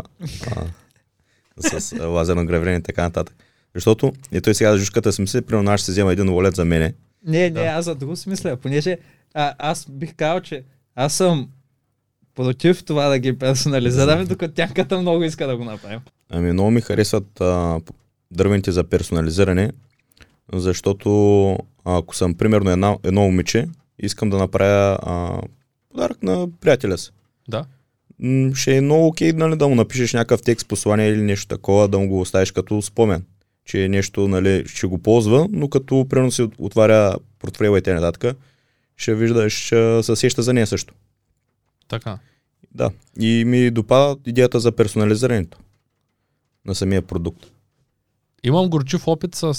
[0.56, 0.66] а,
[1.80, 3.36] с а, лазерно гравиране и така нататък.
[3.74, 6.94] Защото, и той сега жушката си мисли, примерно, аз ще взема един волет за мене.
[7.26, 7.60] Не, не, Да.
[7.60, 8.98] аз за друго си мисля, понеже
[9.34, 10.62] а, аз бих казал, че
[10.94, 11.48] аз съм
[12.34, 16.00] против това да ги персонализираме, докато тянката много иска да го направим.
[16.30, 17.80] Ами много ми харесват а,
[18.30, 19.70] дървените за персонализиране,
[20.52, 23.68] защото ако съм примерно една, едно момиче,
[23.98, 25.40] искам да направя а,
[25.90, 27.10] подарък на приятеля си.
[27.48, 27.64] Да.
[28.18, 31.88] М, Ще е много окей нали, да му напишеш някакъв текст, послание или нещо такова,
[31.88, 33.24] да му го оставиш като спомен,
[33.64, 38.12] че нещо нали, ще го ползва, но като примерно си от- отваря портфела и т.н.
[39.02, 39.68] ще виждаш,
[40.02, 40.94] се сеща за нея също.
[41.88, 42.18] Така.
[42.74, 42.90] Да.
[43.20, 45.58] И ми допада идеята за персонализирането
[46.64, 47.46] на самия продукт.
[48.44, 49.58] Имам горчив опит с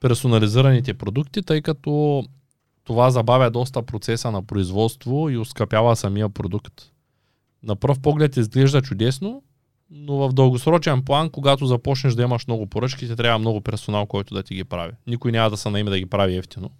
[0.00, 2.24] персонализираните продукти, тъй като
[2.84, 6.82] това забавя доста процеса на производство и ускъпява самия продукт.
[7.62, 9.42] На пръв поглед изглежда чудесно,
[9.90, 14.34] но в дългосрочен план, когато започнеш да имаш много поръчки, ти трябва много персонал, който
[14.34, 14.92] да ти ги прави.
[15.06, 16.70] Никой няма да се наиме да ги прави ефтино.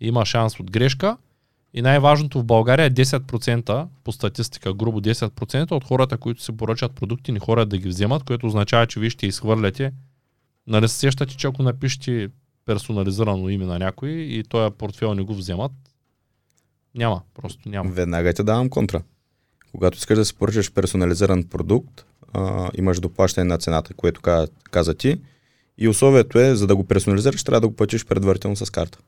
[0.00, 1.16] Има шанс от грешка.
[1.74, 6.92] И най-важното в България е 10% по статистика, грубо 10% от хората, които си поръчат
[6.92, 9.92] продукти, не хората да ги вземат, което означава, че вие ще изхвърляте.
[10.66, 12.28] Нали се сещате, че ако напишете
[12.66, 15.72] персонализирано име на някой и този портфел не го вземат,
[16.94, 17.90] няма, просто няма.
[17.90, 19.02] Веднага ти давам контра.
[19.72, 24.94] Когато искаш да си поръчаш персонализиран продукт, а, имаш доплащане на цената, което каза, каза
[24.94, 25.20] ти.
[25.78, 28.98] И условието е, за да го персонализираш, трябва да го платиш предварително с карта.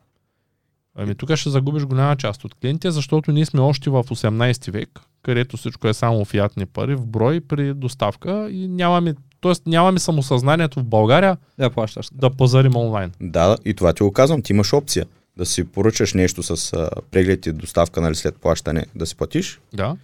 [1.03, 5.01] Ами тук ще загубиш голяма част от клиентите, защото ние сме още в 18 век,
[5.23, 9.53] където всичко е само фиатни пари в брой при доставка и нямаме, т.е.
[9.67, 12.09] нямаме самосъзнанието в България Да, плащаш.
[12.13, 13.13] да пазарим онлайн.
[13.21, 14.43] Да, и това ти го казвам.
[14.43, 18.87] Ти имаш опция да си поръчаш нещо с а, преглед и доставка нали, след плащане,
[18.95, 19.97] да си платиш Да.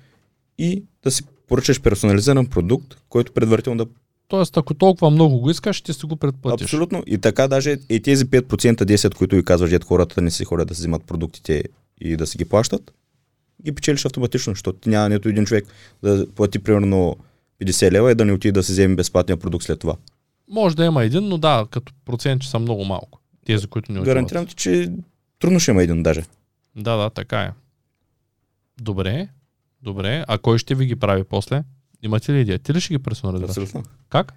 [0.59, 3.91] и да си поръчаш персонализиран продукт, който предварително да...
[4.29, 6.65] Тоест, ако толкова много го искаш, ще си го предплатиш.
[6.65, 7.03] Абсолютно.
[7.07, 10.69] И така даже и тези 5% 10, които ви казваш, дет хората не си ходят
[10.69, 11.65] да си взимат продуктите
[12.01, 12.93] и да си ги плащат,
[13.65, 15.67] ги печелиш автоматично, защото ти няма нито един човек
[16.03, 17.17] да плати примерно
[17.63, 19.97] 50 лева и да не отиде да си вземе безплатния продукт след това.
[20.49, 23.21] Може да има един, но да, като процент, че са много малко.
[23.47, 24.15] Тези, които не отиват.
[24.15, 24.93] Гарантирам ти, че
[25.39, 26.25] трудно ще има един даже.
[26.77, 27.51] Да, да, така е.
[28.81, 29.29] Добре,
[29.83, 30.25] добре.
[30.29, 31.63] А кой ще ви ги прави после?
[32.07, 32.59] Имате ли идея?
[32.59, 33.51] Ти ли ще ги персонализираш?
[33.51, 33.83] Абсолютно.
[34.09, 34.33] Как?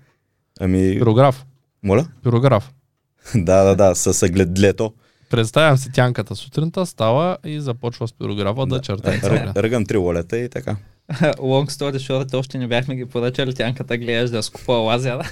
[0.59, 1.45] Ами, Пирограф.
[1.83, 2.07] моля?
[2.23, 2.71] Пирограф.
[3.35, 4.93] да, да, да, с гледлето.
[5.29, 9.21] Представям си тянката сутринта, става и започва с пирографа да, да чертае.
[9.55, 10.77] Ръгам три лолета и така.
[11.21, 15.31] Long story short, още не бяхме ги поръчали, тянката гледаш да скупа лазера.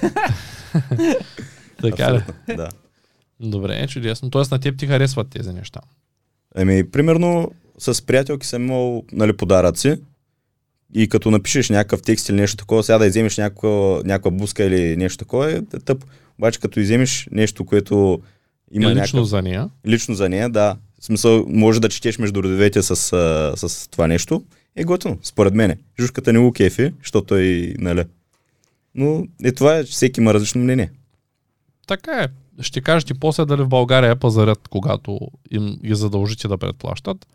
[1.82, 2.22] Така ли?
[2.56, 2.68] Да.
[3.40, 4.30] Добре, чудесно.
[4.30, 5.80] Тоест на теб ти харесват тези неща.
[6.56, 9.96] Еми, примерно, с приятелки съм имал нали, подаръци
[10.94, 14.96] и като напишеш някакъв текст или нещо такова, сега да иземеш някаква, някаква буска или
[14.96, 16.04] нещо такова, е, е тъп.
[16.38, 18.20] Обаче като иземеш нещо, което
[18.70, 19.28] има Има лично някакъв...
[19.28, 19.70] за нея.
[19.86, 20.76] лично за нея, да.
[21.00, 22.96] В смисъл, може да четеш между редовете с,
[23.56, 24.44] с това нещо.
[24.76, 25.78] Е готино, според мене.
[26.00, 28.04] Жушката не го кефи, защото е, нали.
[28.94, 30.90] Но е това, е, че всеки има различно мнение.
[31.86, 32.28] Така е.
[32.60, 35.20] Ще кажеш ти после дали в България е пазарят, когато
[35.50, 37.26] им ги задължите да предплащат,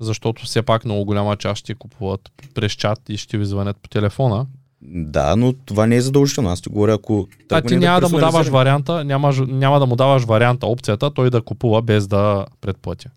[0.00, 2.20] защото все пак много голяма част ще купуват
[2.54, 4.46] през чат и ще ви звънят по телефона.
[4.82, 6.50] Да, но това не е задължително.
[6.50, 7.28] Аз ти говоря, ако...
[7.50, 11.30] А ти няма да му даваш варианта, няма, няма да му даваш варианта, опцията, той
[11.30, 13.08] да купува без да предплати.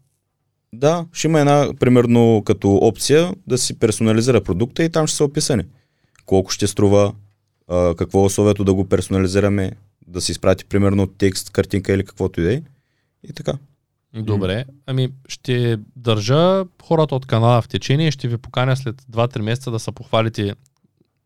[0.74, 5.24] Да, ще има една, примерно, като опция да си персонализира продукта и там ще са
[5.26, 5.64] описани.
[6.26, 7.14] Колко ще струва,
[7.98, 9.72] какво е условието да го персонализираме,
[10.08, 12.62] да си изпрати, примерно, текст, картинка или каквото и да е.
[13.30, 13.54] И така.
[14.14, 19.72] Добре, ами ще държа хората от канала в течение ще ви поканя след 2-3 месеца
[19.72, 20.56] да се похвалите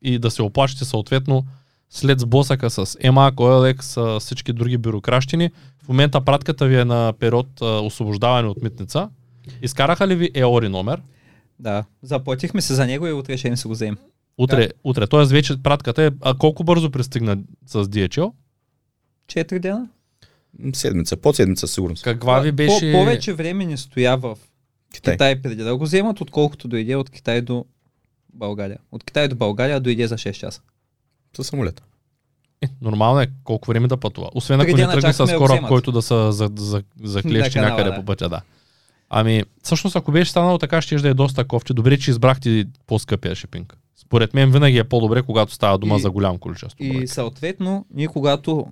[0.01, 1.45] и да се оплачете съответно
[1.89, 5.51] след сблъсъка с OLX, с всички други бюрокращини.
[5.83, 9.09] В момента пратката ви е на период а, освобождаване от митница.
[9.61, 11.01] Изкараха ли ви EORI номер?
[11.59, 13.97] Да, заплатихме се за него и утре ще им се го вземем.
[14.37, 15.07] Утре, утре.
[15.07, 16.11] Тоест вече пратката е...
[16.21, 18.31] А колко бързо пристигна с DHL?
[19.27, 19.87] Четири дена?
[20.73, 21.95] Седмица, под седмица, сигурно.
[22.03, 22.91] Каква ви беше...
[22.91, 24.37] По- повече време не стоя в
[24.93, 25.13] Китай.
[25.13, 27.65] Китай преди да го вземат, отколкото дойде от Китай до
[28.33, 28.77] България.
[28.91, 30.61] От Китай до България дойде за 6 часа.
[31.35, 31.83] Със самолета.
[32.61, 34.29] Е, Нормално е колко време да пътува.
[34.33, 37.69] Освен ако не тръгне с кораб, който да са за, за, за клещи Да, канала,
[37.69, 37.95] някъде да.
[37.95, 38.41] по пътя, да.
[39.09, 41.73] Ами, всъщност, ако беше станало така, ще да е доста кофти.
[41.73, 43.77] Добре, че избрахте по-скъпия шипинг.
[43.95, 46.83] Според мен винаги е по-добре, когато става дума И- за голям количество.
[46.83, 47.07] И бройка.
[47.07, 48.67] съответно, ние когато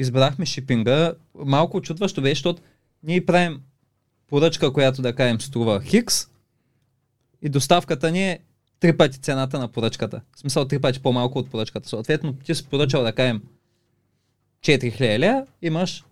[0.00, 2.62] избрахме шипинга, малко очудващо беше, защото
[3.02, 3.60] ние правим
[4.28, 6.28] поръчка, която да кажем струва Хикс
[7.42, 8.38] и доставката ни е
[8.80, 10.20] три пъти цената на поръчката.
[10.36, 11.88] В смисъл три пъти по-малко от поръчката.
[11.88, 13.42] Съответно, ти си поръчал да кажем
[14.62, 16.04] 4000 лея, имаш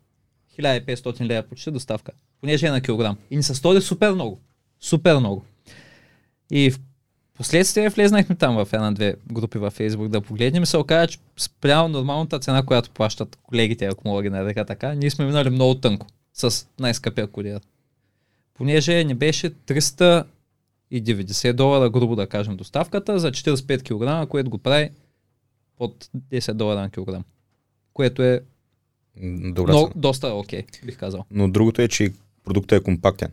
[0.58, 2.12] 1500 лея почти доставка.
[2.40, 3.16] Понеже е на килограм.
[3.30, 4.40] И ни се стори супер много.
[4.80, 5.44] Супер много.
[6.50, 6.80] И в
[7.38, 11.88] Последствие влезнахме там в една-две групи във Facebook да погледнем и се оказа, че спрямо
[11.88, 15.74] нормалната цена, която плащат колегите, ако мога да ги нарека така, ние сме минали много
[15.74, 17.60] тънко с най-скъпия куриер.
[18.54, 24.90] Понеже не беше 390 долара, грубо да кажем, доставката за 45 кг, което го прави
[25.76, 27.24] под 10 долара на килограм.
[27.92, 28.40] Което е
[29.22, 29.90] много, цена.
[29.96, 31.24] доста окей, бих казал.
[31.30, 32.12] Но другото е, че
[32.44, 33.28] продуктът е компактен.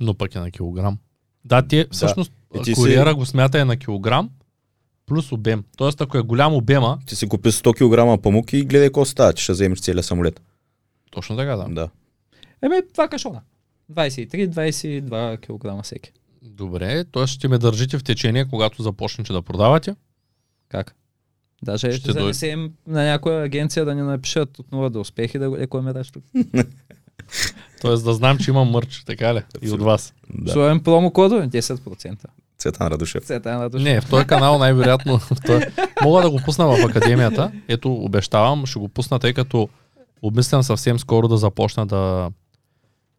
[0.00, 0.98] Но пък е на килограм.
[1.44, 4.30] Да, ти всъщност И ти си- куриера го смята е на килограм
[5.06, 5.64] плюс обем.
[5.76, 7.74] Тоест, ако е голям обема, Ти си купи 100
[8.16, 10.40] кг памук и гледай какво става, че ще вземеш целия самолет.
[11.10, 11.66] точно така да.
[11.68, 11.88] Да.
[12.62, 13.40] Еми, това кашона.
[13.92, 16.12] 23-22 кг всеки.
[16.42, 17.26] Добре, т.е.
[17.26, 19.94] ще ме държите в течение, когато започнете да продавате.
[20.68, 20.94] Как?
[21.62, 25.58] Даже Ще занесем на някоя агенция да ни напишат от нула до успехи да го
[25.58, 26.24] рекламираш тук.
[27.80, 29.42] Тоест да знам, че имам мърч, така ли?
[29.62, 30.14] И от вас.
[30.34, 30.52] да.
[30.52, 32.24] Сложим промокода 10%.
[32.58, 33.24] Цветан Радушев.
[33.24, 33.84] Цета на душа.
[33.84, 35.20] Не, в този канал най-вероятно.
[35.46, 35.64] този-
[36.04, 37.52] Мога да го пусна в академията.
[37.68, 39.68] Ето, обещавам, ще го пусна, тъй като
[40.22, 42.30] обмислям съвсем скоро да започна да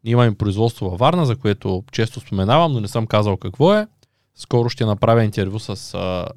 [0.04, 3.88] Ние имаме производство във Варна, за което често споменавам, но не съм казал какво е.
[4.36, 6.28] Скоро ще направя интервю с а,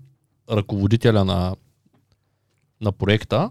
[0.56, 1.56] ръководителя на,
[2.80, 3.50] на проекта.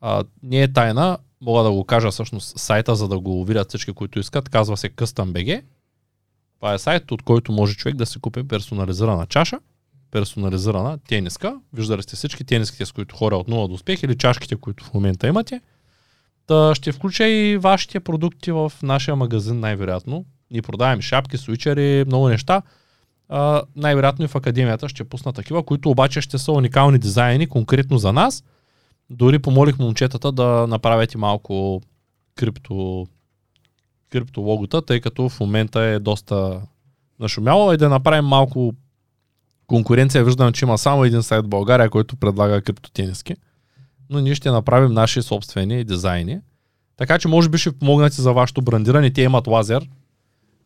[0.00, 3.92] А, не е тайна, мога да го кажа всъщност сайта, за да го видят всички,
[3.92, 4.48] които искат.
[4.48, 5.62] Казва се CustomBG.
[6.58, 9.58] Това е сайт, от който може човек да си купи персонализирана чаша,
[10.10, 11.60] персонализирана тениска.
[11.72, 14.94] Виждали сте всички тениските, с които хора от 0 до успех или чашките, които в
[14.94, 15.60] момента имате.
[16.46, 20.24] Та ще включа и вашите продукти в нашия магазин, най-вероятно.
[20.50, 22.62] Ние продаваме шапки, суичери, много неща.
[23.28, 27.98] А, най-вероятно и в академията ще пусна такива, които обаче ще са уникални дизайни, конкретно
[27.98, 28.44] за нас.
[29.10, 31.82] Дори помолих момчетата да направят и малко
[32.34, 33.06] крипто,
[34.10, 36.60] криптологота, тъй като в момента е доста
[37.20, 38.72] нашумяло и да направим малко
[39.66, 40.24] конкуренция.
[40.24, 43.34] Виждам, че има само един сайт в България, който предлага криптотениски.
[44.10, 46.40] Но ние ще направим наши собствени дизайни.
[46.96, 49.12] Така че може би ще помогнете за вашето брандиране.
[49.12, 49.88] Те имат лазер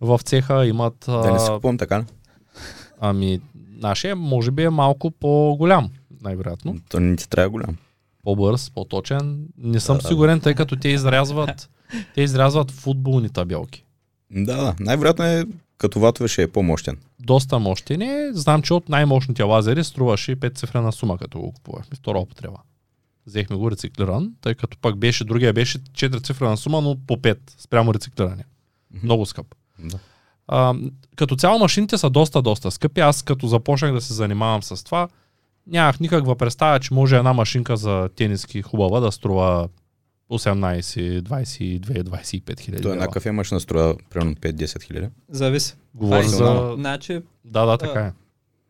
[0.00, 0.94] в цеха, имат...
[1.06, 2.04] Да не си купувам така?
[3.00, 3.40] Ами,
[3.70, 5.90] нашия може би е малко по-голям,
[6.22, 6.76] най-вероятно.
[6.88, 7.76] То не ти трябва голям.
[8.24, 9.46] По-бърз, по-точен.
[9.58, 10.08] Не съм Да, да.
[10.08, 11.70] сигурен, тъй като те изрязват,
[12.14, 13.84] те изрязват футболни табелки.
[14.30, 14.74] Да, да.
[14.80, 15.44] Най-вероятно е
[15.78, 16.96] като ватове ще е по-мощен.
[17.20, 18.30] Доста мощен е.
[18.32, 21.96] Знам, че от най-мощните лазери струваше 5 цифрена сума, като го купувахме.
[21.96, 22.56] Втора употреба.
[23.26, 27.38] Взехме го рециклиран, тъй като пък беше, другия беше 4 цифрена сума, но по 5
[27.58, 28.44] спрямо рециклиране.
[29.02, 29.46] Много скъп.
[29.78, 29.98] Да.
[30.48, 30.74] А,
[31.16, 33.00] като цяло машините са доста, доста скъпи.
[33.00, 35.08] Аз като започнах да се занимавам с това,
[35.66, 39.68] нямах никаква представа, че може една машинка за тениски хубава да струва
[40.32, 42.82] 18, 22, 25 хиляди.
[42.82, 45.06] То една кафе машина струва примерно 5-10 хиляди.
[45.28, 45.74] Зависи.
[45.94, 46.74] Говоря Това за...
[46.74, 48.12] Значи, Да, да, така е.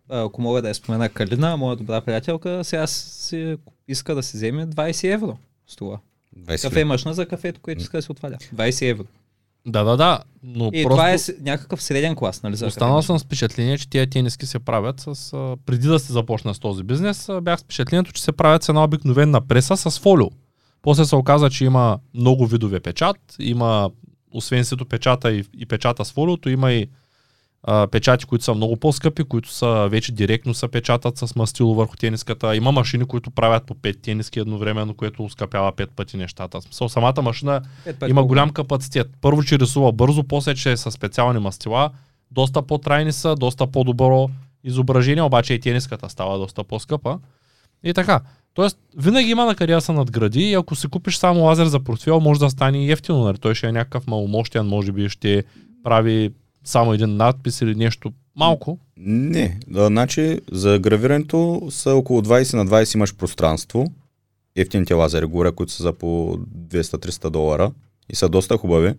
[0.08, 3.56] ако мога да я спомена Калина, моя добра приятелка, сега си
[3.88, 5.38] иска да си вземе 20 евро.
[5.66, 5.98] Струва.
[6.38, 8.36] 20 Кафе машина за кафето, което иска да се отваля.
[8.54, 9.04] 20 евро.
[9.66, 10.20] Да, да, да.
[10.42, 12.56] Но И просто това е с- някакъв среден клас, нали?
[12.56, 15.30] За останал кафе съм с впечатление, че тия тениски се правят с...
[15.66, 18.84] Преди да се започна с този бизнес, бях с впечатлението, че се правят с една
[18.84, 20.26] обикновена преса с фолио.
[20.82, 23.16] После се оказа, че има много видове печат.
[23.38, 23.90] Има,
[24.32, 26.88] освен сито печата и, и печата с фолиото, има и
[27.62, 31.96] а, печати, които са много по-скъпи, които са вече директно са печатат с мастило върху
[31.96, 32.56] тениската.
[32.56, 36.62] Има машини, които правят по 5 тениски едновременно, което ускъпява 5 пъти нещата.
[36.62, 37.62] Смисъл, самата машина
[38.08, 39.10] има голям капацитет.
[39.20, 41.90] Първо, че рисува бързо, после, че е със специални мастила,
[42.30, 44.30] доста по-трайни са, доста по-добро
[44.64, 47.18] изображение, обаче и тениската става доста по-скъпа.
[47.84, 48.20] И така.
[48.55, 52.20] Тоест, винаги има на къде се надгради и ако си купиш само лазер за портфел,
[52.20, 53.24] може да стане и ефтино.
[53.24, 53.38] Нали?
[53.38, 55.44] Той ще е някакъв маломощен, може би ще
[55.84, 56.30] прави
[56.64, 58.78] само един надпис или нещо малко.
[58.96, 63.86] Не, да, значи за гравирането са около 20 на 20 имаш пространство.
[64.57, 66.38] Ефтините лазери, говоря, които са за по
[66.68, 67.72] 200-300 долара
[68.09, 68.94] и са доста хубави.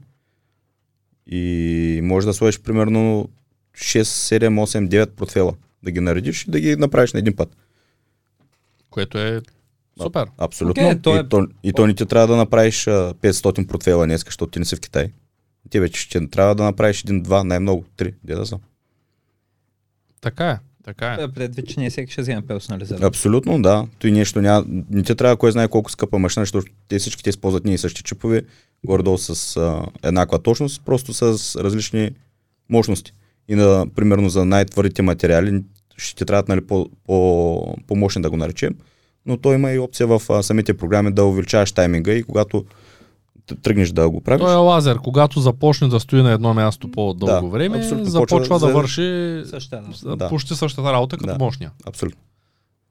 [1.28, 3.30] И може да сложиш примерно
[3.78, 5.54] 6, 7, 8, 9 портфела.
[5.84, 7.56] Да ги наредиш и да ги направиш на един път.
[8.94, 9.42] Което е
[10.02, 10.28] супер.
[10.38, 10.84] Абсолютно.
[10.84, 14.06] Окей, то е- И, то, и то не ти трябва да направиш а, 500 портфела
[14.06, 15.12] днес, защото ти не си в Китай.
[15.70, 18.14] Ти вече ще трябва да направиш един, два, най-много, три.
[18.24, 18.62] Де да знам.
[20.22, 20.60] Така е.
[20.84, 21.24] Така е.
[21.24, 23.04] Е, Предвид, че не всеки ще вземе персонализиран.
[23.04, 23.88] Абсолютно, да.
[24.00, 24.66] Той нещо няма.
[24.90, 27.78] Не ти трябва кой знае колко скъпа машина, защото те всички те използват ние и
[27.78, 28.44] същи чипове,
[28.86, 31.24] горе-долу с а, еднаква точност, просто с
[31.56, 32.12] различни
[32.70, 33.14] мощности.
[33.48, 35.64] И на, примерно за най-твърдите материали
[35.98, 38.76] ще ти трябват нали, по, по, по-мощни да го наречем,
[39.26, 42.66] но то има и опция в а, самите програми да увеличаваш тайминга и когато
[43.64, 44.98] тръгнеш да го правиш, Той е лазер.
[44.98, 48.06] Когато започне да стои на едно място по-дълго Да, време, абсолютно.
[48.06, 50.16] започва Почва да върши Същата.
[50.16, 50.30] Да.
[50.30, 51.38] почти същата работа като Да.
[51.40, 51.72] мощния.
[51.88, 52.22] абсолютно.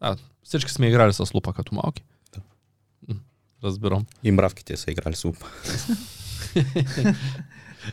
[0.00, 2.02] А, всички сме играли с лупа като малки.
[2.34, 2.40] Да.
[3.64, 4.04] Разбирам.
[4.22, 5.46] И мравките са играли с лупа.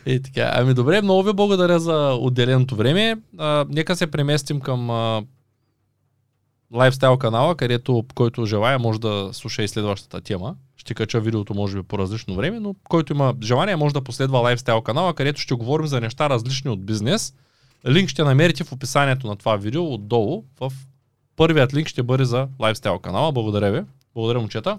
[0.06, 3.16] И така, ами добре, много ви благодаря за отделеното време.
[3.38, 5.22] А, нека се преместим към а,
[6.74, 10.54] лайфстайл канала, където който желая може да слуша и следващата тема.
[10.76, 14.38] Ще кача видеото може би по различно време, но който има желание може да последва
[14.38, 17.34] лайфстайл канала, където ще говорим за неща различни от бизнес.
[17.88, 20.44] Линк ще намерите в описанието на това видео отдолу.
[20.60, 20.72] В
[21.36, 23.32] първият линк ще бъде за лайфстайл канала.
[23.32, 23.82] Благодаря ви.
[24.14, 24.78] Благодаря, момчета.